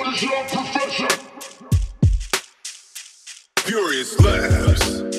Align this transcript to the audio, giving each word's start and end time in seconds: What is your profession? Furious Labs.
What 0.00 0.14
is 0.14 0.22
your 0.22 0.44
profession? 0.44 1.08
Furious 3.58 4.18
Labs. 4.18 5.09